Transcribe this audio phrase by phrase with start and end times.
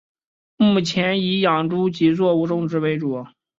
[0.57, 3.23] 目前以养猪及作物种植为主。